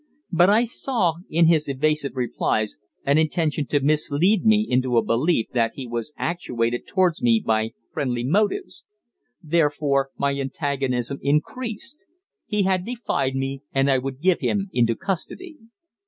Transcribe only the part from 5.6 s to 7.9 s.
he was actuated towards me by